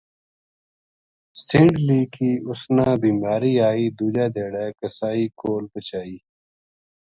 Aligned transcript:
سینڈلی 1.45 2.01
کی 2.13 2.29
اس 2.49 2.61
نا 2.75 2.87
بیماری 3.01 3.53
آئی 3.67 3.85
دُوجے 3.97 4.25
دھیاڑے 4.33 4.65
قصائی 4.79 5.25
کول 5.39 5.63
پوہچائی 5.71 6.17